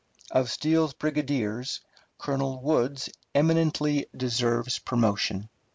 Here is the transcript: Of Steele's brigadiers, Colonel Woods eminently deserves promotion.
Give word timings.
Of 0.31 0.49
Steele's 0.49 0.95
brigadiers, 0.95 1.81
Colonel 2.17 2.59
Woods 2.59 3.07
eminently 3.35 4.07
deserves 4.17 4.79
promotion. 4.79 5.49